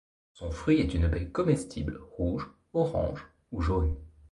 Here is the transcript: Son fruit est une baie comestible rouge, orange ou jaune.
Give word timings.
Son 0.33 0.49
fruit 0.49 0.79
est 0.79 0.95
une 0.95 1.07
baie 1.07 1.27
comestible 1.29 2.01
rouge, 2.17 2.49
orange 2.73 3.23
ou 3.51 3.61
jaune. 3.61 3.95